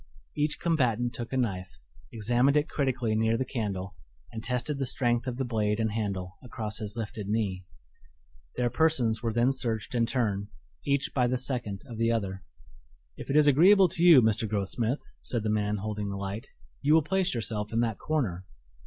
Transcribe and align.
Each 0.35 0.59
combatant 0.59 1.13
took 1.13 1.31
a 1.31 1.37
knife, 1.37 1.77
examined 2.11 2.57
it 2.57 2.67
critically 2.67 3.13
near 3.13 3.37
the 3.37 3.45
candle 3.45 3.93
and 4.31 4.43
tested 4.43 4.79
the 4.79 4.85
strength 4.87 5.27
of 5.27 5.37
the 5.37 5.45
blade 5.45 5.79
and 5.79 5.91
handle 5.91 6.39
across 6.43 6.79
his 6.79 6.95
lifted 6.95 7.27
knee. 7.29 7.65
Their 8.55 8.71
persons 8.71 9.21
were 9.21 9.31
then 9.31 9.51
searched 9.51 9.93
in 9.93 10.07
turn, 10.07 10.47
each 10.83 11.13
by 11.13 11.27
the 11.27 11.37
second 11.37 11.83
of 11.85 11.99
the 11.99 12.11
other. 12.11 12.43
"If 13.15 13.29
it 13.29 13.35
is 13.35 13.45
agreeable 13.45 13.89
to 13.89 14.01
you, 14.03 14.23
Mr. 14.23 14.49
Grossmith," 14.49 15.03
said 15.21 15.43
the 15.43 15.51
man 15.51 15.77
holding 15.77 16.09
the 16.09 16.17
light, 16.17 16.47
"you 16.81 16.95
will 16.95 17.03
place 17.03 17.35
yourself 17.35 17.71
in 17.71 17.81
that 17.81 17.99
corner." 17.99 18.47